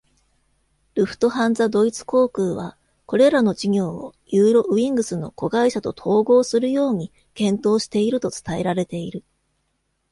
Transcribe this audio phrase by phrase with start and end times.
[0.95, 9.23] ルフトハンザドイツ航空は、これらの事業をユーロウイングスの子会社と統合するように検討していると伝えられている。